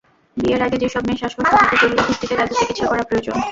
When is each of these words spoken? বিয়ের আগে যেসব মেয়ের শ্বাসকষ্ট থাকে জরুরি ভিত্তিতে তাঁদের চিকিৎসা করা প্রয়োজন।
বিয়ের 0.37 0.61
আগে 0.67 0.77
যেসব 0.83 1.01
মেয়ের 1.05 1.19
শ্বাসকষ্ট 1.21 1.51
থাকে 1.59 1.75
জরুরি 1.81 2.01
ভিত্তিতে 2.07 2.35
তাঁদের 2.39 2.57
চিকিৎসা 2.59 2.85
করা 2.91 3.03
প্রয়োজন। 3.09 3.35